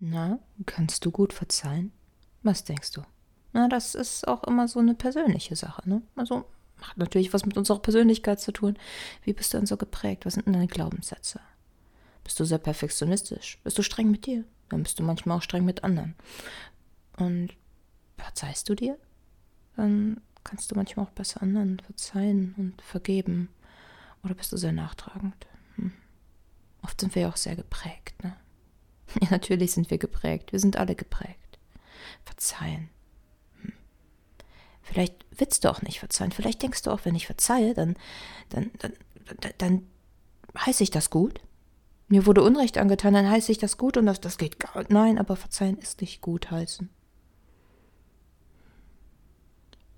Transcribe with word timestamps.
Na, 0.00 0.38
kannst 0.66 1.04
du 1.04 1.10
gut 1.10 1.32
verzeihen? 1.32 1.92
Was 2.42 2.64
denkst 2.64 2.92
du? 2.92 3.02
Na, 3.52 3.68
das 3.68 3.94
ist 3.94 4.28
auch 4.28 4.44
immer 4.44 4.68
so 4.68 4.78
eine 4.78 4.94
persönliche 4.94 5.56
Sache, 5.56 5.88
ne? 5.88 6.02
Also 6.14 6.44
hat 6.80 6.96
natürlich 6.96 7.32
was 7.32 7.44
mit 7.44 7.56
unserer 7.56 7.80
Persönlichkeit 7.80 8.40
zu 8.40 8.52
tun. 8.52 8.78
Wie 9.24 9.32
bist 9.32 9.52
du 9.52 9.58
denn 9.58 9.66
so 9.66 9.76
geprägt? 9.76 10.26
Was 10.26 10.34
sind 10.34 10.46
denn 10.46 10.52
deine 10.52 10.68
Glaubenssätze? 10.68 11.40
Bist 12.22 12.38
du 12.38 12.44
sehr 12.44 12.58
perfektionistisch? 12.58 13.58
Bist 13.64 13.78
du 13.78 13.82
streng 13.82 14.10
mit 14.10 14.26
dir? 14.26 14.44
Dann 14.68 14.82
bist 14.82 14.98
du 14.98 15.02
manchmal 15.02 15.38
auch 15.38 15.42
streng 15.42 15.64
mit 15.64 15.82
anderen. 15.82 16.14
Und 17.16 17.54
verzeihst 18.16 18.68
du 18.68 18.74
dir? 18.74 18.98
Dann 19.76 20.20
kannst 20.44 20.70
du 20.70 20.76
manchmal 20.76 21.06
auch 21.06 21.10
besser 21.10 21.42
anderen 21.42 21.80
verzeihen 21.80 22.54
und 22.56 22.80
vergeben. 22.82 23.48
Oder 24.22 24.34
bist 24.34 24.52
du 24.52 24.56
sehr 24.56 24.72
nachtragend? 24.72 25.46
Hm. 25.76 25.92
Oft 26.82 27.00
sind 27.00 27.14
wir 27.14 27.22
ja 27.22 27.28
auch 27.28 27.36
sehr 27.36 27.56
geprägt? 27.56 28.07
Ja, 29.22 29.28
natürlich 29.30 29.72
sind 29.72 29.90
wir 29.90 29.98
geprägt. 29.98 30.52
Wir 30.52 30.60
sind 30.60 30.76
alle 30.76 30.94
geprägt. 30.94 31.58
Verzeihen. 32.24 32.90
Hm. 33.62 33.72
Vielleicht 34.82 35.24
willst 35.36 35.64
du 35.64 35.70
auch 35.70 35.82
nicht 35.82 36.00
verzeihen. 36.00 36.32
Vielleicht 36.32 36.62
denkst 36.62 36.82
du 36.82 36.90
auch, 36.90 37.04
wenn 37.04 37.14
ich 37.14 37.26
verzeihe, 37.26 37.74
dann, 37.74 37.96
dann, 38.50 38.70
dann, 38.78 38.92
dann, 39.40 39.52
dann 39.58 39.86
heiße 40.58 40.82
ich 40.82 40.90
das 40.90 41.10
gut. 41.10 41.40
Mir 42.08 42.24
wurde 42.24 42.42
Unrecht 42.42 42.78
angetan, 42.78 43.14
dann 43.14 43.28
heiße 43.30 43.52
ich 43.52 43.58
das 43.58 43.76
gut 43.76 43.98
und 43.98 44.06
das, 44.06 44.20
das 44.20 44.38
geht 44.38 44.58
gar 44.58 44.84
Nein, 44.88 45.18
aber 45.18 45.36
verzeihen 45.36 45.78
ist 45.78 46.00
nicht 46.00 46.22
gut 46.22 46.50
heißen. 46.50 46.88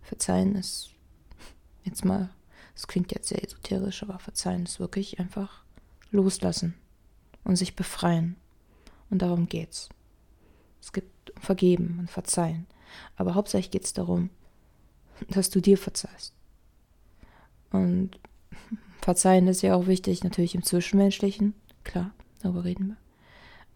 Verzeihen 0.03 0.57
ist 0.57 0.91
jetzt 1.85 2.05
mal, 2.05 2.31
es 2.75 2.89
klingt 2.89 3.13
jetzt 3.13 3.29
sehr 3.29 3.45
esoterisch, 3.45 4.03
aber 4.03 4.19
verzeihen 4.19 4.65
ist 4.65 4.81
wirklich 4.81 5.21
einfach 5.21 5.63
loslassen 6.11 6.75
und 7.45 7.55
sich 7.55 7.77
befreien. 7.77 8.37
Und 9.11 9.23
darum 9.23 9.47
geht's. 9.47 9.89
Es 10.81 10.93
gibt 10.93 11.33
Vergeben 11.39 11.99
und 11.99 12.11
Verzeihen. 12.11 12.67
Aber 13.17 13.35
hauptsächlich 13.35 13.71
geht 13.71 13.85
es 13.85 13.93
darum, 13.93 14.31
dass 15.29 15.51
du 15.51 15.61
dir 15.61 15.79
verzeihst. 15.79 16.35
Und 17.71 18.19
Verzeihen 19.01 19.49
ist 19.49 19.63
ja 19.63 19.75
auch 19.75 19.87
wichtig, 19.87 20.25
natürlich 20.25 20.55
im 20.55 20.63
Zwischenmenschlichen. 20.63 21.55
Klar, 21.85 22.13
darüber 22.41 22.65
reden 22.65 22.89
wir. 22.89 22.97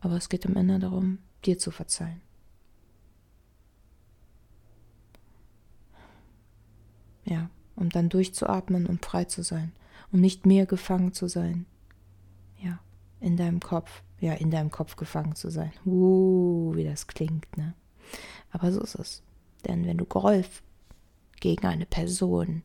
Aber 0.01 0.17
es 0.17 0.29
geht 0.29 0.47
am 0.47 0.57
Ende 0.57 0.79
darum, 0.79 1.19
dir 1.45 1.59
zu 1.59 1.71
verzeihen. 1.71 2.21
Ja, 7.25 7.49
um 7.75 7.89
dann 7.89 8.11
durchzuatmen 8.11 8.87
und 8.87 9.05
frei 9.05 9.25
zu 9.25 9.43
sein. 9.43 9.73
Um 10.13 10.21
nicht 10.21 10.45
mehr 10.45 10.67
gefangen 10.67 11.13
zu 11.13 11.27
sein. 11.27 11.67
Ja, 12.63 12.79
in 13.21 13.37
deinem 13.37 13.61
Kopf 13.61 14.03
ja, 14.25 14.33
in 14.33 14.51
deinem 14.51 14.71
Kopf 14.71 14.97
gefangen 14.97 15.35
zu 15.35 15.51
sein. 15.51 15.73
Uh, 15.85 16.75
wie 16.75 16.85
das 16.85 17.07
klingt, 17.07 17.57
ne? 17.57 17.75
Aber 18.51 18.73
so 18.73 18.81
ist 18.81 18.95
es. 18.95 19.23
Denn 19.67 19.85
wenn 19.87 19.99
du 19.99 20.07
Groll 20.07 20.45
gegen 21.41 21.67
eine 21.67 21.85
Person 21.87 22.63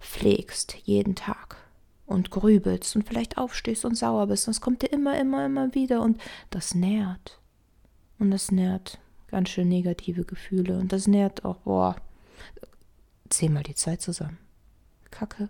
pflegst, 0.00 0.74
jeden 0.84 1.14
Tag, 1.14 1.56
und 2.04 2.30
grübelst 2.30 2.96
und 2.96 3.06
vielleicht 3.06 3.36
aufstehst 3.38 3.84
und 3.84 3.94
sauer 3.94 4.26
bist, 4.26 4.48
das 4.48 4.60
kommt 4.60 4.82
dir 4.82 4.92
immer, 4.92 5.18
immer, 5.18 5.46
immer 5.46 5.74
wieder 5.74 6.02
und 6.02 6.20
das 6.50 6.74
nährt. 6.74 7.38
Und 8.18 8.30
das 8.30 8.50
nährt 8.50 8.98
ganz 9.28 9.50
schön 9.50 9.68
negative 9.68 10.24
Gefühle 10.24 10.78
und 10.78 10.92
das 10.92 11.06
nährt 11.06 11.44
auch, 11.44 11.58
boah, 11.58 11.96
zehnmal 13.28 13.62
die 13.62 13.74
Zeit 13.74 14.00
zusammen. 14.00 14.38
Kacke. 15.10 15.48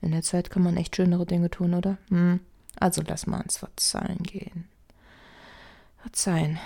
In 0.00 0.12
der 0.12 0.22
Zeit 0.22 0.50
kann 0.50 0.62
man 0.62 0.76
echt 0.76 0.96
schönere 0.96 1.26
Dinge 1.26 1.50
tun, 1.50 1.74
oder? 1.74 1.98
Hm. 2.08 2.40
Also 2.80 3.02
lass 3.06 3.26
mal 3.26 3.38
ans 3.38 3.58
Verzeihen 3.58 4.22
gehen. 4.22 4.68
Verzeihen. 5.98 6.58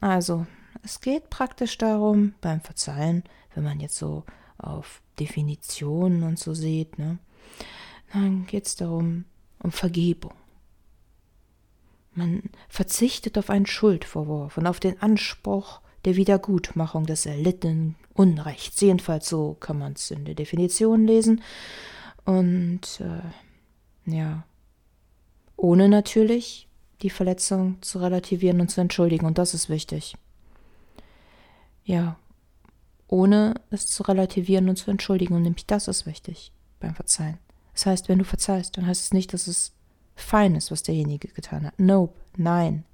Also, 0.00 0.46
es 0.82 1.00
geht 1.00 1.30
praktisch 1.30 1.76
darum, 1.78 2.34
beim 2.40 2.60
Verzeihen, 2.60 3.24
wenn 3.54 3.64
man 3.64 3.80
jetzt 3.80 3.96
so 3.96 4.24
auf 4.58 5.02
Definitionen 5.18 6.22
und 6.22 6.38
so 6.38 6.54
sieht, 6.54 6.98
ne, 6.98 7.18
dann 8.12 8.46
geht 8.46 8.66
es 8.66 8.76
darum, 8.76 9.24
um 9.58 9.72
Vergebung. 9.72 10.34
Man 12.14 12.44
verzichtet 12.68 13.36
auf 13.36 13.50
einen 13.50 13.66
Schuldvorwurf 13.66 14.56
und 14.56 14.66
auf 14.66 14.80
den 14.80 15.00
Anspruch 15.02 15.80
der 16.04 16.16
Wiedergutmachung 16.16 17.04
des 17.04 17.26
erlittenen 17.26 17.96
Unrechts. 18.14 18.80
Jedenfalls 18.80 19.28
so 19.28 19.54
kann 19.54 19.78
man 19.78 19.94
es 19.94 20.10
in 20.10 20.24
der 20.24 20.34
Definition 20.34 21.06
lesen. 21.06 21.42
Und 22.24 23.00
äh, 23.00 24.10
ja, 24.10 24.44
ohne 25.56 25.88
natürlich 25.88 26.68
die 27.02 27.10
Verletzung 27.10 27.80
zu 27.82 27.98
relativieren 27.98 28.60
und 28.60 28.70
zu 28.70 28.80
entschuldigen. 28.80 29.26
Und 29.26 29.38
das 29.38 29.54
ist 29.54 29.68
wichtig. 29.68 30.16
Ja, 31.84 32.16
ohne 33.08 33.54
es 33.70 33.86
zu 33.86 34.02
relativieren 34.02 34.68
und 34.68 34.76
zu 34.76 34.90
entschuldigen. 34.90 35.34
Und 35.34 35.42
nämlich 35.42 35.66
das 35.66 35.88
ist 35.88 36.06
wichtig 36.06 36.52
beim 36.80 36.94
Verzeihen. 36.94 37.38
Das 37.72 37.86
heißt, 37.86 38.08
wenn 38.08 38.18
du 38.18 38.24
verzeihst, 38.24 38.76
dann 38.76 38.86
heißt 38.86 39.02
es 39.02 39.12
nicht, 39.12 39.32
dass 39.32 39.46
es 39.46 39.72
fein 40.14 40.54
ist, 40.54 40.70
was 40.70 40.82
derjenige 40.82 41.28
getan 41.28 41.66
hat. 41.66 41.78
Nope, 41.78 42.14
nein. 42.36 42.84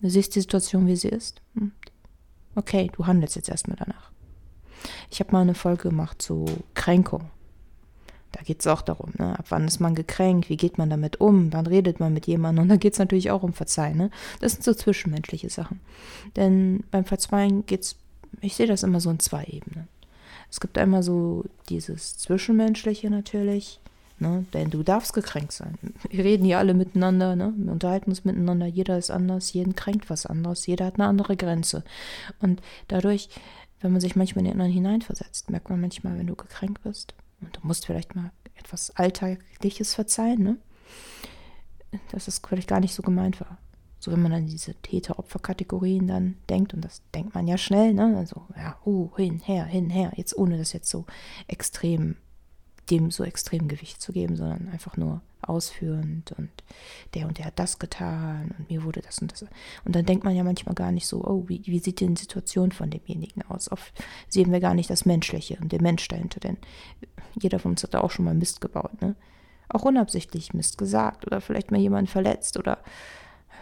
Du 0.00 0.08
siehst 0.08 0.34
die 0.34 0.40
Situation, 0.40 0.86
wie 0.86 0.96
sie 0.96 1.08
ist. 1.08 1.42
Hm. 1.54 1.72
Okay, 2.54 2.90
du 2.96 3.06
handelst 3.06 3.36
jetzt 3.36 3.50
erstmal 3.50 3.76
danach. 3.76 4.10
Ich 5.10 5.20
habe 5.20 5.32
mal 5.32 5.42
eine 5.42 5.54
Folge 5.54 5.90
gemacht 5.90 6.22
zu 6.22 6.46
Kränkung. 6.74 7.30
Da 8.32 8.42
geht 8.42 8.60
es 8.60 8.66
auch 8.66 8.82
darum, 8.82 9.10
ne? 9.18 9.38
ab 9.38 9.46
wann 9.48 9.66
ist 9.66 9.80
man 9.80 9.94
gekränkt, 9.94 10.48
wie 10.48 10.56
geht 10.56 10.78
man 10.78 10.88
damit 10.88 11.20
um, 11.20 11.52
wann 11.52 11.66
redet 11.66 11.98
man 11.98 12.14
mit 12.14 12.26
jemandem 12.26 12.62
und 12.62 12.68
da 12.68 12.76
geht 12.76 12.92
es 12.92 12.98
natürlich 12.98 13.30
auch 13.30 13.42
um 13.42 13.52
Verzeihen. 13.52 13.96
Ne? 13.96 14.10
Das 14.40 14.52
sind 14.52 14.62
so 14.62 14.72
zwischenmenschliche 14.72 15.50
Sachen. 15.50 15.80
Denn 16.36 16.84
beim 16.90 17.04
Verzeihen 17.04 17.66
geht 17.66 17.82
es, 17.82 17.96
ich 18.40 18.54
sehe 18.54 18.68
das 18.68 18.84
immer 18.84 19.00
so 19.00 19.10
in 19.10 19.18
zwei 19.18 19.44
Ebenen. 19.44 19.88
Es 20.48 20.60
gibt 20.60 20.78
einmal 20.78 21.02
so 21.02 21.44
dieses 21.68 22.18
Zwischenmenschliche 22.18 23.10
natürlich, 23.10 23.80
ne? 24.20 24.44
denn 24.52 24.70
du 24.70 24.84
darfst 24.84 25.12
gekränkt 25.12 25.52
sein. 25.52 25.76
Wir 26.08 26.24
reden 26.24 26.44
hier 26.44 26.58
alle 26.58 26.74
miteinander, 26.74 27.34
ne? 27.34 27.52
wir 27.56 27.72
unterhalten 27.72 28.10
uns 28.10 28.24
miteinander, 28.24 28.66
jeder 28.66 28.96
ist 28.96 29.10
anders, 29.10 29.52
jeden 29.52 29.74
kränkt 29.74 30.08
was 30.08 30.26
anderes, 30.26 30.66
jeder 30.66 30.86
hat 30.86 30.94
eine 30.94 31.08
andere 31.08 31.36
Grenze. 31.36 31.82
Und 32.40 32.62
dadurch, 32.86 33.28
wenn 33.80 33.90
man 33.90 34.00
sich 34.00 34.14
manchmal 34.14 34.44
in 34.44 34.50
den 34.50 34.60
anderen 34.60 34.72
hineinversetzt, 34.72 35.50
merkt 35.50 35.68
man 35.68 35.80
manchmal, 35.80 36.16
wenn 36.16 36.26
du 36.28 36.36
gekränkt 36.36 36.82
bist, 36.84 37.14
und 37.40 37.56
du 37.56 37.60
musst 37.66 37.86
vielleicht 37.86 38.14
mal 38.14 38.32
etwas 38.54 38.90
Alltägliches 38.96 39.94
verzeihen, 39.94 40.42
ne? 40.42 40.56
Dass 42.12 42.28
es 42.28 42.40
vielleicht 42.46 42.68
gar 42.68 42.80
nicht 42.80 42.94
so 42.94 43.02
gemeint 43.02 43.40
war. 43.40 43.58
So, 43.98 44.12
wenn 44.12 44.22
man 44.22 44.32
an 44.32 44.46
diese 44.46 44.74
Täter-Opfer-Kategorien 44.74 46.06
dann 46.06 46.36
denkt, 46.48 46.72
und 46.72 46.82
das 46.82 47.02
denkt 47.14 47.34
man 47.34 47.46
ja 47.46 47.58
schnell, 47.58 47.92
ne? 47.92 48.16
Also, 48.16 48.46
ja, 48.56 48.78
uh, 48.86 49.14
hin, 49.16 49.40
her, 49.40 49.64
hin, 49.64 49.90
her, 49.90 50.12
jetzt 50.16 50.36
ohne 50.36 50.56
das 50.56 50.72
jetzt 50.72 50.88
so 50.88 51.04
extrem, 51.48 52.16
dem 52.88 53.10
so 53.10 53.24
extrem 53.24 53.68
Gewicht 53.68 54.00
zu 54.00 54.12
geben, 54.12 54.36
sondern 54.36 54.68
einfach 54.68 54.96
nur 54.96 55.20
ausführend 55.42 56.32
und 56.32 56.50
der 57.14 57.26
und 57.26 57.38
der 57.38 57.46
hat 57.46 57.58
das 57.58 57.78
getan 57.78 58.54
und 58.58 58.70
mir 58.70 58.84
wurde 58.84 59.00
das 59.00 59.18
und 59.18 59.32
das. 59.32 59.44
Und 59.84 59.96
dann 59.96 60.06
denkt 60.06 60.24
man 60.24 60.34
ja 60.34 60.44
manchmal 60.44 60.74
gar 60.74 60.92
nicht 60.92 61.06
so, 61.06 61.24
oh, 61.24 61.44
wie, 61.48 61.62
wie 61.66 61.78
sieht 61.78 62.00
denn 62.00 62.14
die 62.14 62.22
Situation 62.22 62.72
von 62.72 62.90
demjenigen 62.90 63.42
aus? 63.42 63.70
Oft 63.70 64.02
sehen 64.28 64.52
wir 64.52 64.60
gar 64.60 64.74
nicht 64.74 64.90
das 64.90 65.06
Menschliche 65.06 65.58
und 65.60 65.72
den 65.72 65.82
Mensch 65.82 66.06
dahinter, 66.08 66.40
denn 66.40 66.56
jeder 67.40 67.58
von 67.58 67.72
uns 67.72 67.82
hat 67.82 67.94
da 67.94 68.00
auch 68.00 68.10
schon 68.10 68.24
mal 68.24 68.34
Mist 68.34 68.60
gebaut, 68.60 69.00
ne? 69.00 69.16
Auch 69.68 69.82
unabsichtlich 69.84 70.52
Mist 70.52 70.78
gesagt 70.78 71.26
oder 71.26 71.40
vielleicht 71.40 71.70
mal 71.70 71.78
jemanden 71.78 72.10
verletzt 72.10 72.56
oder 72.56 72.78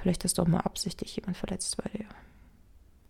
vielleicht 0.01 0.25
hast 0.25 0.39
du 0.39 0.43
auch 0.43 0.49
mal 0.49 0.61
absichtlich 0.61 1.15
jemanden 1.17 1.39
verletzt, 1.39 1.77
weil 1.79 1.93
der 1.93 2.07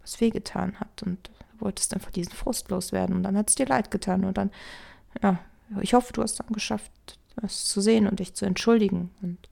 was 0.02 0.20
wehgetan 0.20 0.80
hat 0.80 1.02
und 1.04 1.28
du 1.28 1.60
wolltest 1.60 1.94
einfach 1.94 2.10
diesen 2.10 2.32
Frust 2.32 2.70
loswerden 2.70 3.14
und 3.14 3.22
dann 3.22 3.36
hat 3.36 3.50
es 3.50 3.54
dir 3.54 3.66
leid 3.66 3.90
getan 3.90 4.24
und 4.24 4.36
dann, 4.36 4.50
ja, 5.22 5.38
ich 5.80 5.94
hoffe, 5.94 6.12
du 6.12 6.22
hast 6.22 6.40
dann 6.40 6.48
geschafft, 6.48 7.18
das 7.40 7.64
zu 7.64 7.80
sehen 7.80 8.06
und 8.06 8.20
dich 8.20 8.34
zu 8.34 8.44
entschuldigen. 8.44 9.10
Und 9.22 9.48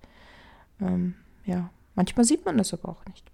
ähm, 0.81 1.15
ja, 1.45 1.71
manchmal 1.95 2.25
sieht 2.25 2.45
man 2.45 2.59
das 2.59 2.73
aber 2.73 2.89
auch 2.89 3.05
nicht. 3.07 3.31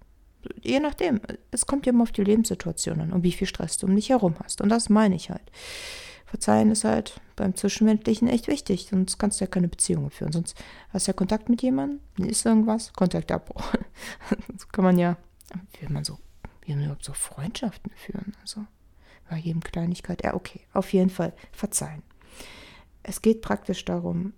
Je 0.63 0.81
nachdem, 0.81 1.21
es 1.51 1.67
kommt 1.67 1.87
ja 1.87 1.93
immer 1.93 2.03
auf 2.03 2.13
die 2.13 2.25
Lebenssituation 2.25 3.01
an 3.01 3.13
und 3.13 3.23
wie 3.23 3.33
viel 3.33 3.47
Stress 3.47 3.79
du 3.79 3.87
um 3.87 3.95
dich 3.95 4.11
herum 4.11 4.35
hast. 4.43 4.61
Und 4.61 4.69
das 4.69 4.89
meine 4.89 5.15
ich 5.15 5.31
halt. 5.31 5.51
Verzeihen 6.33 6.71
ist 6.71 6.85
halt 6.85 7.21
beim 7.37 7.55
Zwischenmenschlichen 7.55 8.27
echt 8.27 8.49
wichtig, 8.49 8.89
sonst 8.91 9.19
kannst 9.19 9.39
du 9.39 9.45
ja 9.45 9.51
keine 9.51 9.69
Beziehungen 9.69 10.11
führen. 10.11 10.33
Sonst 10.33 10.57
hast 10.89 11.07
du 11.07 11.11
ja 11.11 11.13
Kontakt 11.13 11.51
mit 11.51 11.61
jemandem, 11.61 12.01
ist 12.17 12.47
irgendwas, 12.47 12.93
Kontaktabbruch. 12.95 13.63
so 14.57 14.67
kann 14.73 14.85
man 14.85 14.99
ja, 14.99 15.19
wie 15.79 15.93
man 15.93 16.05
so, 16.05 16.19
wie 16.63 16.73
man 16.73 16.85
überhaupt 16.85 17.05
so 17.05 17.13
Freundschaften 17.13 17.93
führen? 17.95 18.35
Also 18.41 18.65
bei 19.29 19.37
jedem 19.37 19.63
Kleinigkeit, 19.63 20.25
ja, 20.25 20.33
okay, 20.35 20.61
auf 20.73 20.93
jeden 20.93 21.11
Fall 21.11 21.35
verzeihen. 21.53 22.03
Es 23.03 23.21
geht 23.21 23.43
praktisch 23.43 23.85
darum, 23.85 24.33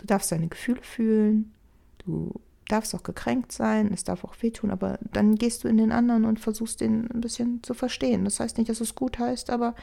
Du 0.00 0.06
darfst 0.06 0.32
deine 0.32 0.48
Gefühle 0.48 0.82
fühlen, 0.82 1.52
du 1.98 2.32
darfst 2.68 2.94
auch 2.94 3.02
gekränkt 3.02 3.52
sein, 3.52 3.90
es 3.92 4.04
darf 4.04 4.24
auch 4.24 4.34
wehtun, 4.40 4.70
aber 4.70 4.98
dann 5.12 5.34
gehst 5.34 5.62
du 5.62 5.68
in 5.68 5.76
den 5.76 5.92
anderen 5.92 6.24
und 6.24 6.40
versuchst 6.40 6.80
den 6.80 7.10
ein 7.10 7.20
bisschen 7.20 7.62
zu 7.62 7.74
verstehen. 7.74 8.24
Das 8.24 8.40
heißt 8.40 8.56
nicht, 8.56 8.70
dass 8.70 8.80
es 8.80 8.94
gut 8.94 9.18
heißt, 9.18 9.50
aber 9.50 9.74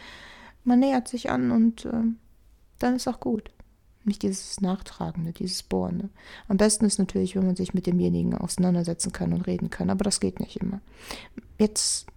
man 0.64 0.80
nähert 0.80 1.08
sich 1.08 1.30
an 1.30 1.52
und 1.52 1.86
äh, 1.86 2.04
dann 2.80 2.96
ist 2.96 3.08
auch 3.08 3.20
gut. 3.20 3.52
Nicht 4.06 4.24
dieses 4.24 4.60
Nachtragende, 4.62 5.34
dieses 5.34 5.64
Bohrende. 5.64 6.10
Am 6.48 6.58
besten 6.58 6.86
ist 6.86 6.98
natürlich, 6.98 7.36
wenn 7.36 7.46
man 7.46 7.58
sich 7.58 7.74
mit 7.74 7.86
demjenigen 7.86 8.36
auseinandersetzen 8.36 9.12
kann 9.12 9.34
und 9.34 9.42
reden 9.42 9.70
kann, 9.70 9.90
aber 9.90 10.04
das 10.04 10.20
geht 10.20 10.40
nicht 10.40 10.56
immer. 10.58 10.80
Jetzt 11.60 12.08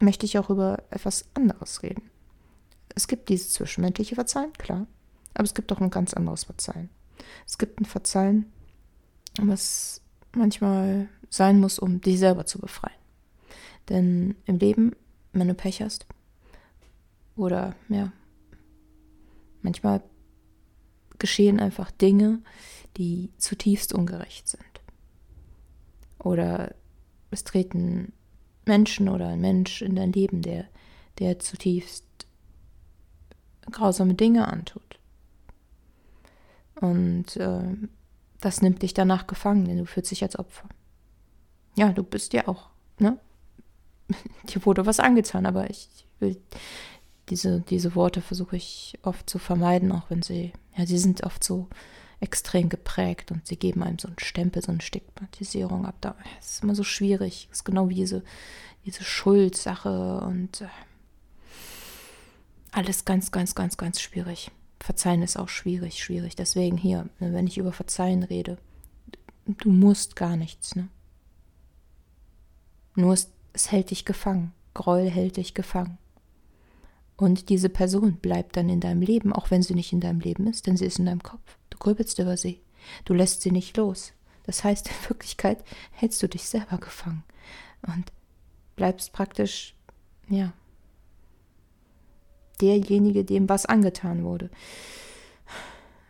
möchte 0.00 0.26
ich 0.26 0.38
auch 0.38 0.50
über 0.50 0.82
etwas 0.90 1.26
anderes 1.34 1.82
reden. 1.82 2.10
Es 2.94 3.06
gibt 3.08 3.28
dieses 3.28 3.52
zwischenmenschliche 3.52 4.14
Verzeihen, 4.14 4.52
klar, 4.54 4.86
aber 5.34 5.44
es 5.44 5.54
gibt 5.54 5.70
auch 5.72 5.80
ein 5.80 5.90
ganz 5.90 6.14
anderes 6.14 6.44
Verzeihen. 6.44 6.88
Es 7.46 7.58
gibt 7.58 7.80
ein 7.80 7.84
Verzeihen, 7.84 8.52
was 9.40 10.00
manchmal 10.34 11.08
sein 11.30 11.60
muss, 11.60 11.78
um 11.78 12.00
dich 12.00 12.18
selber 12.18 12.46
zu 12.46 12.58
befreien. 12.58 12.94
Denn 13.88 14.36
im 14.46 14.58
Leben, 14.58 14.92
wenn 15.32 15.48
du 15.48 15.54
Pech 15.54 15.82
hast, 15.82 16.06
oder 17.36 17.74
ja, 17.88 18.12
manchmal 19.62 20.02
geschehen 21.18 21.60
einfach 21.60 21.90
Dinge, 21.90 22.40
die 22.96 23.30
zutiefst 23.38 23.92
ungerecht 23.92 24.48
sind. 24.48 24.62
Oder 26.18 26.74
es 27.30 27.44
treten 27.44 28.12
Menschen 28.66 29.08
oder 29.08 29.28
ein 29.28 29.40
Mensch 29.40 29.82
in 29.82 29.96
dein 29.96 30.12
Leben, 30.12 30.42
der, 30.42 30.66
der 31.18 31.38
zutiefst 31.38 32.04
grausame 33.70 34.14
Dinge 34.14 34.48
antut. 34.48 34.98
Und 36.80 37.36
äh, 37.36 37.76
das 38.40 38.62
nimmt 38.62 38.82
dich 38.82 38.94
danach 38.94 39.26
gefangen, 39.26 39.64
denn 39.64 39.78
du 39.78 39.86
fühlst 39.86 40.10
dich 40.10 40.22
als 40.22 40.38
Opfer. 40.38 40.68
Ja, 41.76 41.92
du 41.92 42.02
bist 42.02 42.32
ja 42.32 42.46
auch, 42.48 42.68
ne? 42.98 43.18
Dir 44.48 44.64
wurde 44.66 44.86
was 44.86 45.00
angetan, 45.00 45.46
aber 45.46 45.70
ich 45.70 45.88
will 46.20 46.36
diese, 47.30 47.60
diese 47.62 47.94
Worte 47.94 48.20
versuche 48.20 48.56
ich 48.56 48.98
oft 49.02 49.28
zu 49.28 49.38
vermeiden, 49.38 49.92
auch 49.92 50.10
wenn 50.10 50.22
sie, 50.22 50.52
ja, 50.76 50.86
sie 50.86 50.98
sind 50.98 51.24
oft 51.24 51.42
so 51.42 51.68
extrem 52.20 52.68
geprägt 52.68 53.30
und 53.32 53.46
sie 53.46 53.56
geben 53.56 53.82
einem 53.82 53.98
so 53.98 54.08
einen 54.08 54.18
Stempel, 54.18 54.62
so 54.62 54.72
eine 54.72 54.80
Stigmatisierung 54.80 55.86
ab. 55.86 55.96
Da 56.00 56.16
ist 56.38 56.62
immer 56.62 56.74
so 56.74 56.84
schwierig. 56.84 57.46
Das 57.48 57.58
ist 57.58 57.64
genau 57.64 57.88
wie 57.88 57.94
diese, 57.94 58.22
diese 58.84 59.04
Schuldsache 59.04 60.20
und 60.20 60.60
äh, 60.60 60.68
alles 62.72 63.04
ganz, 63.04 63.30
ganz, 63.30 63.54
ganz, 63.54 63.76
ganz 63.76 64.00
schwierig. 64.00 64.50
Verzeihen 64.84 65.22
ist 65.22 65.38
auch 65.38 65.48
schwierig, 65.48 66.04
schwierig. 66.04 66.36
Deswegen 66.36 66.76
hier, 66.76 67.08
ne, 67.18 67.32
wenn 67.32 67.46
ich 67.46 67.56
über 67.56 67.72
Verzeihen 67.72 68.22
rede, 68.22 68.58
du 69.46 69.70
musst 69.70 70.14
gar 70.14 70.36
nichts, 70.36 70.76
ne? 70.76 70.88
Nur 72.94 73.14
es, 73.14 73.30
es 73.54 73.72
hält 73.72 73.90
dich 73.90 74.04
gefangen. 74.04 74.52
Groll 74.74 75.08
hält 75.08 75.38
dich 75.38 75.54
gefangen. 75.54 75.96
Und 77.16 77.48
diese 77.48 77.70
Person 77.70 78.16
bleibt 78.16 78.58
dann 78.58 78.68
in 78.68 78.80
deinem 78.80 79.00
Leben, 79.00 79.32
auch 79.32 79.50
wenn 79.50 79.62
sie 79.62 79.74
nicht 79.74 79.94
in 79.94 80.00
deinem 80.00 80.20
Leben 80.20 80.46
ist, 80.46 80.66
denn 80.66 80.76
sie 80.76 80.84
ist 80.84 80.98
in 80.98 81.06
deinem 81.06 81.22
Kopf. 81.22 81.56
Du 81.70 81.78
grübelst 81.78 82.18
über 82.18 82.36
sie. 82.36 82.60
Du 83.06 83.14
lässt 83.14 83.40
sie 83.40 83.52
nicht 83.52 83.78
los. 83.78 84.12
Das 84.42 84.64
heißt, 84.64 84.88
in 84.88 85.08
Wirklichkeit 85.08 85.64
hältst 85.92 86.22
du 86.22 86.28
dich 86.28 86.44
selber 86.44 86.76
gefangen 86.76 87.24
und 87.86 88.12
bleibst 88.76 89.14
praktisch, 89.14 89.74
ja, 90.28 90.52
derjenige, 92.60 93.24
dem 93.24 93.48
was 93.48 93.66
angetan 93.66 94.24
wurde. 94.24 94.50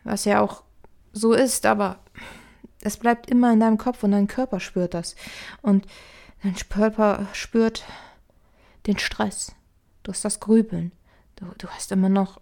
Was 0.03 0.25
ja 0.25 0.41
auch 0.41 0.63
so 1.13 1.33
ist, 1.33 1.65
aber 1.65 1.99
es 2.81 2.97
bleibt 2.97 3.29
immer 3.29 3.51
in 3.51 3.59
deinem 3.59 3.77
Kopf 3.77 4.03
und 4.03 4.11
dein 4.11 4.27
Körper 4.27 4.59
spürt 4.59 4.93
das. 4.93 5.15
Und 5.61 5.85
dein 6.43 6.55
Körper 6.55 7.27
spürt 7.33 7.83
den 8.85 8.99
Stress. 8.99 9.55
Du 10.03 10.11
hast 10.11 10.23
das 10.23 10.39
Grübeln. 10.39 10.91
Du, 11.35 11.45
du 11.57 11.67
hast 11.67 11.91
immer 11.91 12.09
noch 12.09 12.39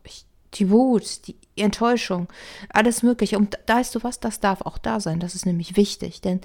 die 0.55 0.69
Wut, 0.69 1.27
die 1.27 1.37
Enttäuschung, 1.55 2.27
alles 2.69 3.03
Mögliche. 3.03 3.37
Und 3.37 3.57
da 3.65 3.77
weißt 3.77 3.95
du 3.95 4.03
was, 4.03 4.19
das 4.19 4.39
darf 4.39 4.61
auch 4.61 4.77
da 4.77 4.99
sein. 4.99 5.19
Das 5.19 5.35
ist 5.35 5.45
nämlich 5.45 5.77
wichtig, 5.77 6.21
denn 6.21 6.41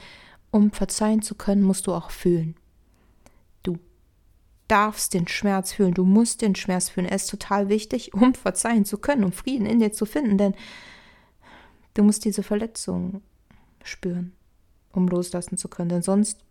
um 0.51 0.71
verzeihen 0.71 1.23
zu 1.23 1.35
können, 1.35 1.63
musst 1.63 1.87
du 1.87 1.95
auch 1.95 2.11
fühlen. 2.11 2.57
Darfst 4.69 5.15
den 5.15 5.27
Schmerz 5.27 5.73
fühlen, 5.73 5.95
du 5.95 6.05
musst 6.05 6.43
den 6.43 6.55
Schmerz 6.55 6.91
fühlen. 6.91 7.07
Er 7.07 7.17
ist 7.17 7.31
total 7.31 7.69
wichtig, 7.69 8.15
um 8.15 8.35
verzeihen 8.35 8.85
zu 8.85 8.99
können, 8.99 9.25
um 9.25 9.33
Frieden 9.33 9.67
in 9.67 9.81
dir 9.81 9.93
zu 9.93 10.07
finden, 10.07 10.39
denn 10.39 10.55
du 11.95 12.03
musst 12.03 12.25
diese 12.25 12.43
Verletzung 12.43 13.23
spüren, 13.83 14.33
um 14.93 15.09
loslassen 15.09 15.57
zu 15.57 15.69
können, 15.69 15.89
denn 15.89 16.03
sonst 16.03 16.45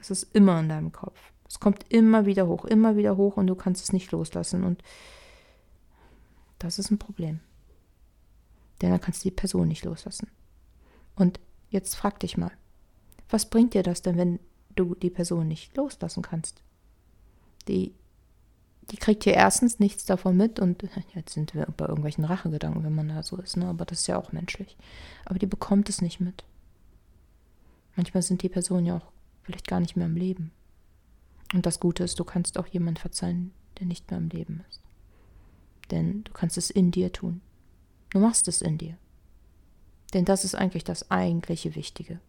ist 0.00 0.10
es 0.10 0.22
immer 0.22 0.60
in 0.60 0.68
deinem 0.68 0.92
Kopf. 0.92 1.18
Es 1.48 1.58
kommt 1.58 1.84
immer 1.92 2.26
wieder 2.26 2.46
hoch, 2.46 2.64
immer 2.64 2.96
wieder 2.96 3.16
hoch 3.16 3.36
und 3.36 3.48
du 3.48 3.54
kannst 3.54 3.82
es 3.82 3.92
nicht 3.92 4.12
loslassen. 4.12 4.62
Und 4.62 4.82
das 6.58 6.78
ist 6.78 6.90
ein 6.90 6.98
Problem. 6.98 7.40
Denn 8.80 8.90
dann 8.90 9.00
kannst 9.00 9.24
du 9.24 9.28
die 9.28 9.34
Person 9.34 9.68
nicht 9.68 9.84
loslassen. 9.84 10.28
Und 11.16 11.40
jetzt 11.68 11.96
frag 11.96 12.20
dich 12.20 12.36
mal, 12.36 12.52
was 13.28 13.50
bringt 13.50 13.74
dir 13.74 13.82
das 13.82 14.02
denn, 14.02 14.16
wenn 14.16 14.38
du 14.76 14.94
die 14.94 15.10
Person 15.10 15.48
nicht 15.48 15.76
loslassen 15.76 16.22
kannst? 16.22 16.62
Die, 17.68 17.94
die 18.90 18.96
kriegt 18.96 19.24
hier 19.24 19.34
erstens 19.34 19.78
nichts 19.78 20.04
davon 20.04 20.36
mit 20.36 20.58
und 20.58 20.82
jetzt 21.14 21.34
sind 21.34 21.54
wir 21.54 21.66
bei 21.76 21.86
irgendwelchen 21.86 22.24
Rachegedanken, 22.24 22.84
wenn 22.84 22.94
man 22.94 23.08
da 23.08 23.22
so 23.22 23.36
ist, 23.36 23.56
ne? 23.56 23.66
aber 23.66 23.84
das 23.84 24.00
ist 24.00 24.06
ja 24.06 24.18
auch 24.18 24.32
menschlich. 24.32 24.76
Aber 25.24 25.38
die 25.38 25.46
bekommt 25.46 25.88
es 25.88 26.00
nicht 26.00 26.20
mit. 26.20 26.44
Manchmal 27.96 28.22
sind 28.22 28.42
die 28.42 28.48
Personen 28.48 28.86
ja 28.86 28.96
auch 28.96 29.12
vielleicht 29.42 29.66
gar 29.66 29.80
nicht 29.80 29.96
mehr 29.96 30.06
im 30.06 30.16
Leben. 30.16 30.52
Und 31.52 31.66
das 31.66 31.80
Gute 31.80 32.04
ist, 32.04 32.18
du 32.18 32.24
kannst 32.24 32.58
auch 32.58 32.66
jemand 32.66 32.98
verzeihen, 32.98 33.52
der 33.78 33.86
nicht 33.86 34.10
mehr 34.10 34.18
im 34.18 34.28
Leben 34.28 34.64
ist. 34.68 34.80
Denn 35.90 36.22
du 36.24 36.32
kannst 36.32 36.56
es 36.56 36.70
in 36.70 36.92
dir 36.92 37.12
tun. 37.12 37.40
Du 38.10 38.20
machst 38.20 38.46
es 38.48 38.62
in 38.62 38.78
dir. 38.78 38.96
Denn 40.14 40.24
das 40.24 40.44
ist 40.44 40.54
eigentlich 40.54 40.84
das 40.84 41.10
eigentliche 41.10 41.74
Wichtige. 41.74 42.20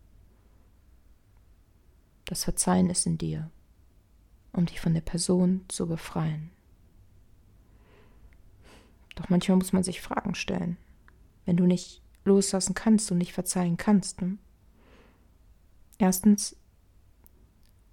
Das 2.31 2.45
Verzeihen 2.45 2.89
ist 2.89 3.05
in 3.05 3.17
dir, 3.17 3.51
um 4.53 4.65
dich 4.65 4.79
von 4.79 4.93
der 4.93 5.01
Person 5.01 5.65
zu 5.67 5.85
befreien. 5.85 6.49
Doch 9.17 9.27
manchmal 9.27 9.57
muss 9.57 9.73
man 9.73 9.83
sich 9.83 9.99
Fragen 9.99 10.33
stellen. 10.33 10.77
Wenn 11.43 11.57
du 11.57 11.65
nicht 11.65 12.01
loslassen 12.23 12.73
kannst 12.73 13.11
und 13.11 13.17
nicht 13.17 13.33
verzeihen 13.33 13.75
kannst. 13.75 14.21
Ne? 14.21 14.37
Erstens, 15.97 16.55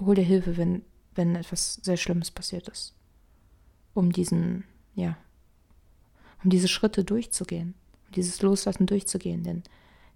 hol 0.00 0.14
dir 0.14 0.22
Hilfe, 0.22 0.56
wenn 0.56 0.84
wenn 1.16 1.34
etwas 1.34 1.80
sehr 1.82 1.96
Schlimmes 1.96 2.30
passiert 2.30 2.68
ist. 2.68 2.94
Um 3.92 4.12
diesen, 4.12 4.62
ja, 4.94 5.18
um 6.44 6.50
diese 6.50 6.68
Schritte 6.68 7.02
durchzugehen, 7.02 7.74
um 8.06 8.12
dieses 8.12 8.40
Loslassen 8.40 8.86
durchzugehen, 8.86 9.42
denn 9.42 9.64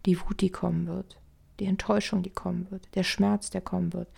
die 0.06 0.20
Wut, 0.20 0.40
die 0.40 0.50
kommen 0.50 0.86
wird, 0.86 1.19
die 1.62 1.69
Enttäuschung, 1.69 2.25
die 2.25 2.31
kommen 2.31 2.69
wird, 2.73 2.88
der 2.97 3.05
Schmerz, 3.05 3.50
der 3.50 3.61
kommen 3.61 3.93
wird, 3.93 4.09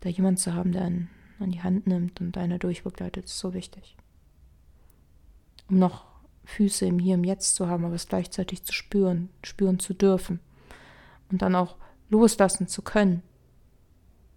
da 0.00 0.08
jemand 0.08 0.40
zu 0.40 0.54
haben, 0.54 0.72
der 0.72 0.82
einen 0.82 1.08
an 1.38 1.52
die 1.52 1.62
Hand 1.62 1.86
nimmt 1.86 2.20
und 2.20 2.36
einer 2.36 2.58
durchbegleitet, 2.58 3.26
ist 3.26 3.38
so 3.38 3.54
wichtig. 3.54 3.96
Um 5.70 5.78
noch 5.78 6.04
Füße 6.44 6.84
im 6.84 6.98
Hier, 6.98 7.14
im 7.14 7.22
Jetzt 7.22 7.54
zu 7.54 7.68
haben, 7.68 7.84
aber 7.84 7.94
es 7.94 8.08
gleichzeitig 8.08 8.64
zu 8.64 8.72
spüren, 8.72 9.28
spüren 9.44 9.78
zu 9.78 9.94
dürfen 9.94 10.40
und 11.30 11.42
dann 11.42 11.54
auch 11.54 11.76
loslassen 12.10 12.66
zu 12.66 12.82
können, 12.82 13.22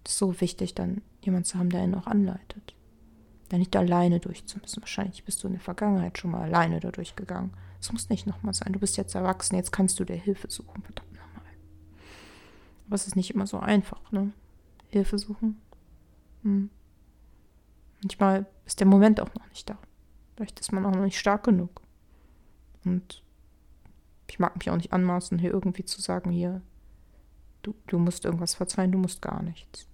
ist 0.06 0.16
so 0.16 0.40
wichtig, 0.40 0.76
dann 0.76 1.02
jemand 1.22 1.48
zu 1.48 1.58
haben, 1.58 1.70
der 1.70 1.82
einen 1.82 1.96
auch 1.96 2.06
anleitet. 2.06 2.74
Da 3.48 3.58
nicht 3.58 3.74
alleine 3.74 4.20
durchzumüssen. 4.20 4.82
Wahrscheinlich 4.82 5.24
bist 5.24 5.42
du 5.42 5.48
in 5.48 5.54
der 5.54 5.62
Vergangenheit 5.62 6.18
schon 6.18 6.30
mal 6.30 6.42
alleine 6.42 6.78
da 6.78 6.92
durchgegangen. 6.92 7.50
Es 7.80 7.90
muss 7.92 8.10
nicht 8.10 8.26
nochmal 8.28 8.54
sein. 8.54 8.72
Du 8.72 8.78
bist 8.78 8.96
jetzt 8.96 9.16
erwachsen, 9.16 9.56
jetzt 9.56 9.72
kannst 9.72 9.98
du 9.98 10.04
dir 10.04 10.16
Hilfe 10.16 10.48
suchen. 10.48 10.82
Nochmal. 10.82 11.07
Aber 12.88 12.94
es 12.94 13.06
ist 13.06 13.16
nicht 13.16 13.30
immer 13.30 13.46
so 13.46 13.58
einfach, 13.58 14.10
ne? 14.12 14.32
Hilfe 14.88 15.18
suchen. 15.18 15.60
Hm. 16.42 16.70
Manchmal 18.02 18.46
ist 18.64 18.80
der 18.80 18.86
Moment 18.86 19.20
auch 19.20 19.34
noch 19.34 19.46
nicht 19.50 19.68
da. 19.68 19.76
Vielleicht 20.34 20.58
ist 20.58 20.72
man 20.72 20.86
auch 20.86 20.92
noch 20.92 21.04
nicht 21.04 21.18
stark 21.18 21.44
genug. 21.44 21.82
Und 22.86 23.22
ich 24.26 24.38
mag 24.38 24.56
mich 24.56 24.70
auch 24.70 24.76
nicht 24.76 24.94
anmaßen, 24.94 25.38
hier 25.38 25.52
irgendwie 25.52 25.84
zu 25.84 26.00
sagen, 26.00 26.30
hier, 26.30 26.62
du, 27.60 27.74
du 27.88 27.98
musst 27.98 28.24
irgendwas 28.24 28.54
verzeihen, 28.54 28.92
du 28.92 28.98
musst 28.98 29.20
gar 29.20 29.42
nichts. 29.42 29.86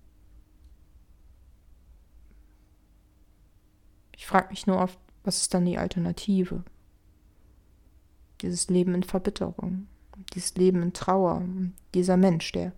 Ich 4.17 4.27
frage 4.27 4.51
mich 4.51 4.69
nur 4.69 4.79
oft, 4.79 5.01
was 5.25 5.41
ist 5.41 5.53
dann 5.53 5.65
die 5.65 5.79
Alternative? 5.79 6.63
Dieses 8.41 8.69
Leben 8.69 8.95
in 8.95 9.03
Verbitterung, 9.03 9.89
dieses 10.35 10.55
Leben 10.55 10.83
in 10.83 10.93
Trauer, 10.93 11.43
dieser 11.93 12.17
Mensch, 12.17 12.53
der 12.53 12.73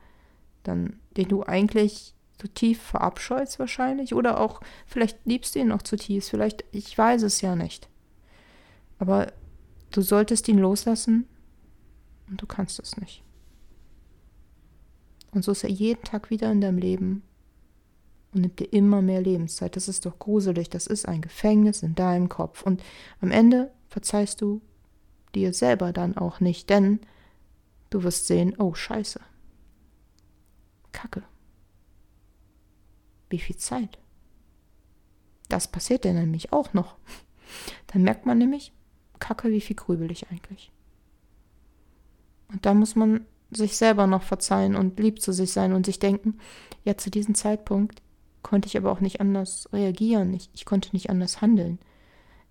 dann, 0.66 0.98
den 1.16 1.28
du 1.28 1.42
eigentlich 1.42 2.14
so 2.40 2.48
tief 2.48 2.82
verabscheust 2.82 3.58
wahrscheinlich, 3.58 4.14
oder 4.14 4.40
auch 4.40 4.60
vielleicht 4.86 5.18
liebst 5.24 5.54
du 5.54 5.60
ihn 5.60 5.68
noch 5.68 5.82
zutiefst, 5.82 6.30
vielleicht, 6.30 6.64
ich 6.72 6.96
weiß 6.96 7.22
es 7.22 7.40
ja 7.40 7.56
nicht. 7.56 7.88
Aber 8.98 9.32
du 9.90 10.02
solltest 10.02 10.48
ihn 10.48 10.58
loslassen 10.58 11.26
und 12.28 12.42
du 12.42 12.46
kannst 12.46 12.78
es 12.78 12.96
nicht. 12.96 13.22
Und 15.32 15.44
so 15.44 15.52
ist 15.52 15.64
er 15.64 15.70
jeden 15.70 16.02
Tag 16.02 16.30
wieder 16.30 16.50
in 16.50 16.60
deinem 16.60 16.78
Leben 16.78 17.22
und 18.32 18.40
nimmt 18.42 18.58
dir 18.58 18.72
immer 18.72 19.02
mehr 19.02 19.20
Lebenszeit. 19.20 19.76
Das 19.76 19.88
ist 19.88 20.06
doch 20.06 20.18
gruselig. 20.18 20.70
Das 20.70 20.86
ist 20.86 21.06
ein 21.06 21.20
Gefängnis 21.20 21.82
in 21.82 21.94
deinem 21.94 22.28
Kopf. 22.28 22.62
Und 22.62 22.82
am 23.20 23.30
Ende 23.30 23.70
verzeihst 23.88 24.40
du 24.40 24.60
dir 25.34 25.52
selber 25.52 25.92
dann 25.92 26.16
auch 26.16 26.40
nicht, 26.40 26.70
denn 26.70 27.00
du 27.90 28.02
wirst 28.02 28.26
sehen, 28.26 28.54
oh 28.58 28.74
scheiße. 28.74 29.20
Kacke. 30.96 31.22
Wie 33.28 33.38
viel 33.38 33.56
Zeit? 33.56 33.98
Das 35.48 35.68
passiert 35.68 36.04
dann 36.04 36.16
nämlich 36.16 36.52
auch 36.52 36.72
noch. 36.72 36.96
Dann 37.88 38.02
merkt 38.02 38.26
man 38.26 38.38
nämlich, 38.38 38.72
Kacke, 39.20 39.50
wie 39.50 39.60
viel 39.60 39.76
grübel 39.76 40.10
ich 40.10 40.28
eigentlich. 40.30 40.72
Und 42.48 42.64
da 42.64 42.74
muss 42.74 42.96
man 42.96 43.26
sich 43.50 43.76
selber 43.76 44.06
noch 44.06 44.22
verzeihen 44.22 44.74
und 44.74 44.98
lieb 44.98 45.20
zu 45.20 45.32
sich 45.32 45.52
sein 45.52 45.72
und 45.72 45.86
sich 45.86 45.98
denken, 45.98 46.38
ja, 46.84 46.96
zu 46.96 47.10
diesem 47.10 47.34
Zeitpunkt 47.34 48.02
konnte 48.42 48.66
ich 48.66 48.76
aber 48.76 48.90
auch 48.90 49.00
nicht 49.00 49.20
anders 49.20 49.68
reagieren. 49.72 50.32
Ich, 50.34 50.50
ich 50.54 50.64
konnte 50.64 50.90
nicht 50.92 51.10
anders 51.10 51.40
handeln. 51.40 51.78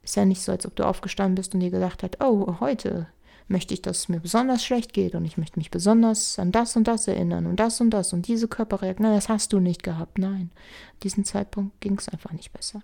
Ist 0.04 0.16
ja 0.16 0.26
nicht 0.26 0.42
so, 0.42 0.52
als 0.52 0.66
ob 0.66 0.76
du 0.76 0.86
aufgestanden 0.86 1.36
bist 1.36 1.54
und 1.54 1.62
dir 1.62 1.72
gedacht 1.72 2.04
hast, 2.04 2.22
oh, 2.22 2.60
heute 2.60 3.08
möchte 3.48 3.74
ich, 3.74 3.82
dass 3.82 4.00
es 4.00 4.10
mir 4.10 4.20
besonders 4.20 4.64
schlecht 4.64 4.94
geht 4.94 5.14
und 5.14 5.26
ich 5.26 5.38
möchte 5.38 5.60
mich 5.60 5.70
besonders 5.70 6.40
an 6.40 6.52
das 6.52 6.76
und 6.76 6.88
das 6.88 7.08
erinnern 7.08 7.46
und 7.46 7.60
das 7.60 7.80
und 7.80 7.92
das 7.92 8.12
und 8.14 8.28
diese 8.28 8.48
Körperreaktion. 8.48 9.08
Nein, 9.08 9.18
das 9.18 9.30
hast 9.30 9.54
du 9.54 9.60
nicht 9.60 9.84
gehabt. 9.84 10.18
Nein, 10.18 10.50
an 10.94 11.00
diesem 11.04 11.26
Zeitpunkt 11.26 11.80
ging 11.82 11.98
es 11.98 12.10
einfach 12.10 12.32
nicht 12.32 12.52
besser. 12.54 12.82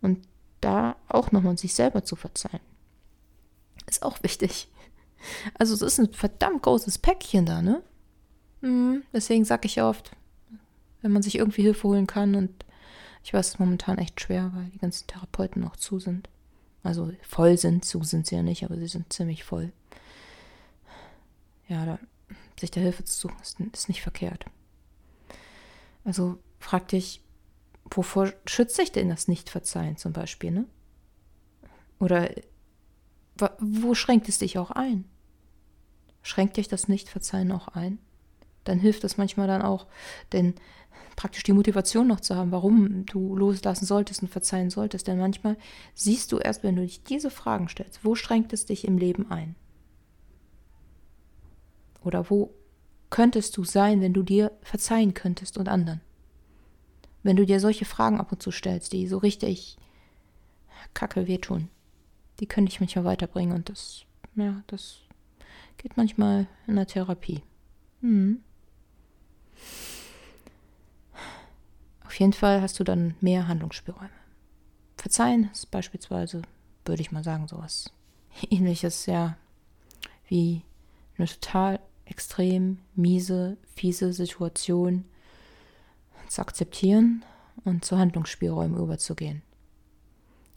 Und 0.00 0.26
da 0.60 0.96
auch 1.08 1.30
nochmal 1.32 1.56
sich 1.56 1.74
selber 1.74 2.04
zu 2.04 2.16
verzeihen, 2.16 2.60
ist 3.86 4.02
auch 4.02 4.22
wichtig. 4.22 4.68
Also 5.56 5.74
es 5.74 5.82
ist 5.82 6.00
ein 6.00 6.12
verdammt 6.12 6.62
großes 6.62 6.98
Päckchen 6.98 7.46
da, 7.46 7.62
ne? 7.62 7.80
Mhm, 8.60 9.04
deswegen 9.12 9.44
sage 9.44 9.66
ich 9.66 9.80
oft, 9.82 10.10
wenn 11.00 11.12
man 11.12 11.22
sich 11.22 11.36
irgendwie 11.36 11.62
Hilfe 11.62 11.86
holen 11.86 12.08
kann 12.08 12.34
und 12.34 12.50
ich 13.22 13.32
weiß, 13.32 13.46
es 13.46 13.54
ist 13.54 13.60
momentan 13.60 13.98
echt 13.98 14.20
schwer, 14.20 14.50
weil 14.54 14.66
die 14.70 14.78
ganzen 14.78 15.06
Therapeuten 15.06 15.62
noch 15.62 15.76
zu 15.76 16.00
sind. 16.00 16.28
Also 16.82 17.12
voll 17.22 17.56
sind, 17.56 17.84
zu 17.84 18.02
sind 18.02 18.26
sie 18.26 18.34
ja 18.34 18.42
nicht, 18.42 18.64
aber 18.64 18.76
sie 18.76 18.88
sind 18.88 19.12
ziemlich 19.12 19.44
voll. 19.44 19.72
Ja, 21.72 21.86
da, 21.86 21.98
sich 22.60 22.70
der 22.70 22.82
Hilfe 22.82 23.02
zu 23.04 23.18
suchen, 23.18 23.40
ist, 23.40 23.58
ist 23.58 23.88
nicht 23.88 24.02
verkehrt. 24.02 24.44
Also 26.04 26.38
frag 26.58 26.86
dich, 26.88 27.22
wovor 27.90 28.30
schützt 28.44 28.76
sich 28.76 28.92
denn 28.92 29.08
das 29.08 29.26
Nicht-Verzeihen 29.26 29.96
zum 29.96 30.12
Beispiel, 30.12 30.50
ne? 30.50 30.66
Oder 31.98 32.28
wo 33.58 33.94
schränkt 33.94 34.28
es 34.28 34.36
dich 34.36 34.58
auch 34.58 34.70
ein? 34.70 35.06
Schränkt 36.20 36.58
dich 36.58 36.68
das 36.68 36.88
Nicht-Verzeihen 36.88 37.50
auch 37.50 37.68
ein? 37.68 37.98
Dann 38.64 38.78
hilft 38.78 39.04
es 39.04 39.16
manchmal 39.16 39.46
dann 39.46 39.62
auch, 39.62 39.86
denn 40.32 40.54
praktisch 41.16 41.42
die 41.42 41.54
Motivation 41.54 42.06
noch 42.06 42.20
zu 42.20 42.36
haben, 42.36 42.52
warum 42.52 43.06
du 43.06 43.34
loslassen 43.34 43.86
solltest 43.86 44.20
und 44.20 44.28
verzeihen 44.28 44.68
solltest. 44.68 45.06
Denn 45.06 45.18
manchmal 45.18 45.56
siehst 45.94 46.32
du 46.32 46.38
erst, 46.38 46.64
wenn 46.64 46.76
du 46.76 46.82
dich 46.82 47.02
diese 47.02 47.30
Fragen 47.30 47.70
stellst, 47.70 48.04
wo 48.04 48.14
schränkt 48.14 48.52
es 48.52 48.66
dich 48.66 48.84
im 48.86 48.98
Leben 48.98 49.30
ein? 49.30 49.56
Oder 52.04 52.30
wo 52.30 52.52
könntest 53.10 53.56
du 53.56 53.64
sein, 53.64 54.00
wenn 54.00 54.12
du 54.12 54.22
dir 54.22 54.52
verzeihen 54.62 55.14
könntest 55.14 55.58
und 55.58 55.68
anderen? 55.68 56.00
Wenn 57.22 57.36
du 57.36 57.46
dir 57.46 57.60
solche 57.60 57.84
Fragen 57.84 58.18
ab 58.18 58.32
und 58.32 58.42
zu 58.42 58.50
stellst, 58.50 58.92
die 58.92 59.06
so 59.06 59.18
richtig 59.18 59.76
kacke 60.94 61.28
wehtun, 61.28 61.68
die 62.40 62.46
könnte 62.46 62.72
ich 62.72 62.80
manchmal 62.80 63.04
weiterbringen 63.04 63.54
und 63.54 63.68
das, 63.68 64.04
ja, 64.34 64.62
das 64.66 64.98
geht 65.78 65.96
manchmal 65.96 66.46
in 66.66 66.76
der 66.76 66.86
Therapie. 66.86 67.42
Hm. 68.00 68.42
Auf 72.04 72.18
jeden 72.18 72.32
Fall 72.32 72.60
hast 72.60 72.78
du 72.80 72.84
dann 72.84 73.14
mehr 73.20 73.46
Handlungsspielräume. 73.46 74.10
Verzeihen 74.96 75.50
ist 75.52 75.70
beispielsweise, 75.70 76.42
würde 76.84 77.02
ich 77.02 77.12
mal 77.12 77.24
sagen, 77.24 77.48
sowas 77.48 77.92
ähnliches, 78.50 79.06
ja, 79.06 79.36
wie 80.28 80.62
eine 81.16 81.26
total 81.26 81.80
extrem 82.04 82.78
miese, 82.94 83.56
fiese 83.74 84.12
Situation 84.12 85.04
zu 86.28 86.40
akzeptieren 86.40 87.24
und 87.64 87.84
zu 87.84 87.98
Handlungsspielräumen 87.98 88.80
überzugehen. 88.80 89.42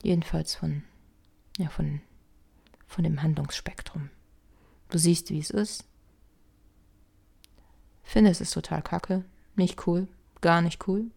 Jedenfalls 0.04 0.56
von, 0.56 0.84
ja, 1.58 1.70
von, 1.70 2.02
von 2.88 3.04
dem 3.04 3.22
Handlungsspektrum. 3.22 4.10
Du 4.90 4.98
siehst, 4.98 5.30
wie 5.30 5.40
es 5.40 5.50
ist. 5.50 5.86
Findest 8.04 8.42
es 8.42 8.52
total 8.52 8.82
kacke, 8.82 9.25
nicht 9.56 9.88
cool, 9.88 10.08
gar 10.42 10.62
nicht 10.62 10.88
cool. 10.88 11.12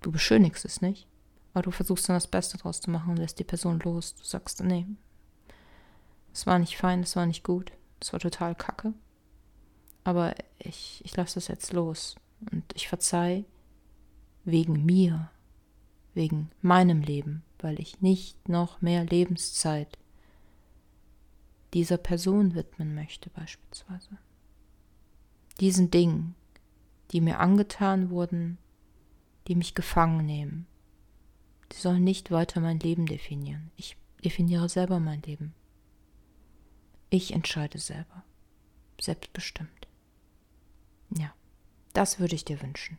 Du 0.00 0.10
beschönigst 0.10 0.64
es 0.64 0.80
nicht, 0.80 1.06
aber 1.52 1.62
du 1.62 1.70
versuchst 1.70 2.08
dann 2.08 2.16
das 2.16 2.26
Beste 2.26 2.56
draus 2.56 2.80
zu 2.80 2.90
machen 2.90 3.10
und 3.10 3.18
lässt 3.18 3.38
die 3.38 3.44
Person 3.44 3.80
los. 3.80 4.14
Du 4.14 4.24
sagst, 4.24 4.62
nee, 4.62 4.86
es 6.32 6.46
war 6.46 6.58
nicht 6.58 6.76
fein, 6.76 7.00
es 7.00 7.16
war 7.16 7.26
nicht 7.26 7.44
gut, 7.44 7.72
es 8.00 8.12
war 8.12 8.20
total 8.20 8.54
kacke. 8.54 8.94
Aber 10.04 10.34
ich, 10.58 11.02
ich 11.04 11.16
lasse 11.16 11.34
das 11.34 11.48
jetzt 11.48 11.72
los 11.72 12.16
und 12.50 12.64
ich 12.74 12.88
verzeih 12.88 13.44
wegen 14.44 14.84
mir, 14.84 15.30
wegen 16.14 16.50
meinem 16.62 17.02
Leben, 17.02 17.42
weil 17.58 17.78
ich 17.80 18.00
nicht 18.00 18.48
noch 18.48 18.80
mehr 18.80 19.04
Lebenszeit 19.04 19.98
dieser 21.74 21.98
Person 21.98 22.54
widmen 22.54 22.94
möchte 22.94 23.30
beispielsweise. 23.30 24.16
Diesen 25.60 25.90
Dingen, 25.90 26.34
die 27.12 27.20
mir 27.20 27.40
angetan 27.40 28.10
wurden, 28.10 28.58
die 29.48 29.54
mich 29.54 29.74
gefangen 29.74 30.24
nehmen. 30.24 30.66
Sie 31.72 31.80
sollen 31.80 32.04
nicht 32.04 32.30
weiter 32.30 32.60
mein 32.60 32.80
Leben 32.80 33.06
definieren. 33.06 33.70
Ich 33.76 33.96
definiere 34.24 34.68
selber 34.68 35.00
mein 35.00 35.22
Leben. 35.22 35.54
Ich 37.10 37.32
entscheide 37.32 37.78
selber. 37.78 38.24
Selbstbestimmt. 39.00 39.88
Ja, 41.10 41.32
das 41.92 42.18
würde 42.18 42.34
ich 42.34 42.44
dir 42.44 42.60
wünschen. 42.62 42.98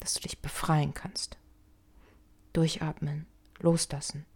Dass 0.00 0.14
du 0.14 0.20
dich 0.20 0.40
befreien 0.40 0.94
kannst. 0.94 1.38
Durchatmen, 2.52 3.26
loslassen. 3.60 4.26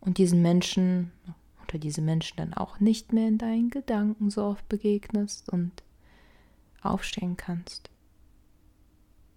Und 0.00 0.18
diesen 0.18 0.42
Menschen 0.42 1.12
oder 1.70 1.78
diese 1.78 2.00
Menschen 2.00 2.36
dann 2.36 2.54
auch 2.54 2.80
nicht 2.80 3.12
mehr 3.12 3.28
in 3.28 3.38
deinen 3.38 3.70
Gedanken 3.70 4.30
so 4.30 4.44
oft 4.44 4.68
begegnest 4.68 5.48
und 5.50 5.82
aufstehen 6.82 7.36
kannst 7.36 7.90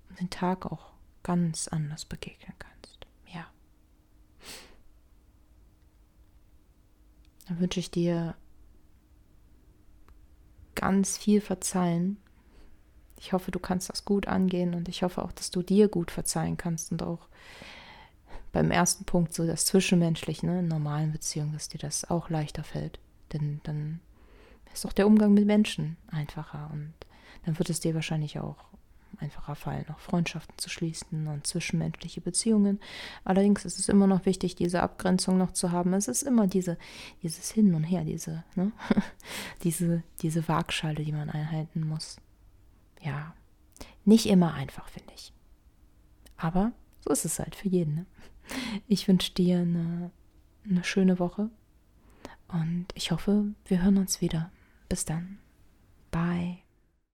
und 0.10 0.20
den 0.20 0.30
Tag 0.30 0.66
auch 0.66 0.94
ganz 1.22 1.68
anders 1.68 2.06
begegnen 2.06 2.54
kannst. 2.58 3.06
Ja. 3.28 3.46
Dann 7.48 7.60
wünsche 7.60 7.80
ich 7.80 7.92
dir 7.92 8.36
ganz 10.76 11.18
viel 11.18 11.42
Verzeihen. 11.42 12.18
Ich 13.20 13.34
hoffe, 13.34 13.52
du 13.52 13.60
kannst 13.60 13.90
das 13.90 14.06
gut 14.06 14.28
angehen 14.28 14.74
und 14.74 14.90
ich 14.90 15.04
hoffe 15.04 15.24
auch, 15.24 15.32
dass 15.32 15.52
du 15.52 15.62
dir 15.62 15.88
gut 15.88 16.12
verzeihen 16.12 16.58
kannst 16.58 16.92
und 16.92 17.04
auch 17.04 17.28
beim 18.52 18.70
ersten 18.70 19.06
Punkt 19.06 19.34
so 19.34 19.48
das 19.48 19.66
Zwischenmenschliche, 19.66 20.46
ne, 20.46 20.60
in 20.60 20.68
normalen 20.68 21.12
Beziehungen, 21.12 21.54
dass 21.54 21.70
dir 21.70 21.80
das 21.80 22.10
auch 22.10 22.30
leichter 22.30 22.64
fällt. 22.64 23.00
Denn 23.32 23.62
dann 23.64 24.00
ist 24.74 24.86
auch 24.86 24.94
der 24.94 25.08
Umgang 25.08 25.34
mit 25.34 25.46
Menschen 25.46 25.98
einfacher 26.08 26.70
und 26.72 26.94
dann 27.46 27.58
wird 27.58 27.70
es 27.70 27.80
dir 27.80 27.96
wahrscheinlich 27.96 28.40
auch 28.40 28.58
einfacher 29.20 29.56
fallen, 29.56 29.86
auch 29.90 30.00
Freundschaften 30.00 30.58
zu 30.58 30.70
schließen 30.70 31.28
und 31.28 31.48
zwischenmenschliche 31.48 32.22
Beziehungen. 32.22 32.80
Allerdings 33.24 33.66
ist 33.66 33.80
es 33.80 33.90
immer 33.90 34.08
noch 34.08 34.26
wichtig, 34.26 34.56
diese 34.56 34.82
Abgrenzung 34.82 35.38
noch 35.38 35.52
zu 35.52 35.72
haben. 35.72 35.94
Es 35.94 36.08
ist 36.08 36.24
immer 36.24 36.48
diese, 36.48 36.78
dieses 37.22 37.52
Hin 37.52 37.74
und 37.74 37.84
Her, 37.84 38.04
diese, 38.04 38.44
ne? 38.56 38.72
diese, 39.64 40.04
diese 40.22 40.48
Waagschale, 40.48 41.04
die 41.04 41.12
man 41.12 41.30
einhalten 41.30 41.88
muss. 41.88 42.18
Ja, 43.02 43.34
nicht 44.06 44.26
immer 44.26 44.54
einfach, 44.54 44.88
finde 44.90 45.14
ich. 45.16 45.34
Aber 46.38 46.72
so 47.02 47.12
ist 47.12 47.26
es 47.26 47.40
halt 47.40 47.56
für 47.56 47.70
jeden. 47.70 47.96
Ne? 47.96 48.06
Ich 48.88 49.08
wünsche 49.08 49.34
dir 49.34 49.60
eine, 49.60 50.12
eine 50.70 50.84
schöne 50.84 51.20
Woche 51.20 51.50
und 52.48 52.88
ich 52.94 53.12
hoffe, 53.12 53.46
wir 53.66 53.82
hören 53.82 53.98
uns 53.98 54.22
wieder. 54.22 54.52
Bis 54.90 55.06
dann. 55.06 55.40
Bye. 56.12 56.63